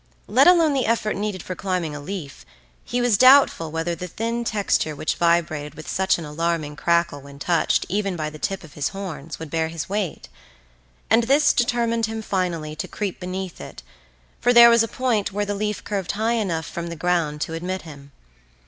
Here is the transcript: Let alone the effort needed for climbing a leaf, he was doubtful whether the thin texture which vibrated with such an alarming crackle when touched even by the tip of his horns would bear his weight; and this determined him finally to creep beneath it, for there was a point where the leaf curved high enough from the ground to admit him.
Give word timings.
Let 0.25 0.47
alone 0.47 0.73
the 0.73 0.87
effort 0.87 1.15
needed 1.15 1.43
for 1.43 1.53
climbing 1.53 1.95
a 1.95 1.99
leaf, 1.99 2.43
he 2.83 2.99
was 3.01 3.19
doubtful 3.19 3.69
whether 3.69 3.93
the 3.93 4.07
thin 4.07 4.43
texture 4.43 4.95
which 4.95 5.13
vibrated 5.13 5.75
with 5.75 5.87
such 5.87 6.17
an 6.17 6.25
alarming 6.25 6.75
crackle 6.75 7.21
when 7.21 7.37
touched 7.37 7.85
even 7.87 8.15
by 8.15 8.31
the 8.31 8.39
tip 8.39 8.63
of 8.63 8.73
his 8.73 8.87
horns 8.97 9.37
would 9.37 9.51
bear 9.51 9.67
his 9.67 9.87
weight; 9.89 10.27
and 11.11 11.25
this 11.25 11.53
determined 11.53 12.07
him 12.07 12.23
finally 12.23 12.75
to 12.77 12.87
creep 12.87 13.19
beneath 13.19 13.61
it, 13.61 13.83
for 14.39 14.51
there 14.53 14.71
was 14.71 14.81
a 14.81 14.87
point 14.87 15.31
where 15.31 15.45
the 15.45 15.53
leaf 15.53 15.83
curved 15.83 16.13
high 16.13 16.33
enough 16.33 16.65
from 16.65 16.87
the 16.87 16.95
ground 16.95 17.39
to 17.41 17.53
admit 17.53 17.83
him. 17.83 18.11